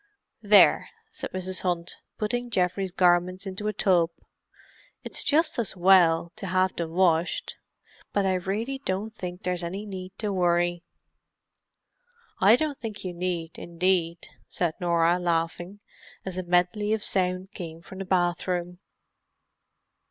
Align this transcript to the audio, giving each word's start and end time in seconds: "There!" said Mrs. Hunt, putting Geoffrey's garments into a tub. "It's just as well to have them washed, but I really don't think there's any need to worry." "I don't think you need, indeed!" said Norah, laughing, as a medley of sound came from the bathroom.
"There!" 0.41 0.89
said 1.11 1.29
Mrs. 1.29 1.61
Hunt, 1.61 1.97
putting 2.17 2.49
Geoffrey's 2.49 2.91
garments 2.91 3.45
into 3.45 3.67
a 3.67 3.71
tub. 3.73 4.09
"It's 5.03 5.23
just 5.23 5.59
as 5.59 5.77
well 5.77 6.31
to 6.37 6.47
have 6.47 6.75
them 6.75 6.89
washed, 6.93 7.57
but 8.11 8.25
I 8.25 8.33
really 8.33 8.79
don't 8.83 9.13
think 9.13 9.43
there's 9.43 9.63
any 9.63 9.85
need 9.85 10.17
to 10.17 10.33
worry." 10.33 10.81
"I 12.39 12.55
don't 12.55 12.79
think 12.79 13.03
you 13.05 13.13
need, 13.13 13.59
indeed!" 13.59 14.27
said 14.47 14.73
Norah, 14.81 15.19
laughing, 15.19 15.81
as 16.25 16.35
a 16.35 16.41
medley 16.41 16.93
of 16.93 17.03
sound 17.03 17.51
came 17.51 17.83
from 17.83 17.99
the 17.99 18.05
bathroom. 18.05 18.79